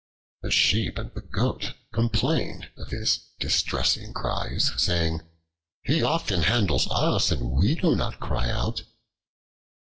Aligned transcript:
The 0.41 0.49
Sheep 0.49 0.97
and 0.97 1.13
the 1.13 1.21
Goat 1.21 1.75
complained 1.93 2.71
of 2.75 2.89
his 2.89 3.19
distressing 3.39 4.13
cries, 4.15 4.71
saying, 4.75 5.21
"He 5.83 6.01
often 6.01 6.41
handles 6.41 6.87
us, 6.89 7.29
and 7.31 7.51
we 7.51 7.75
do 7.75 7.95
not 7.95 8.19
cry 8.19 8.49
out." 8.49 8.81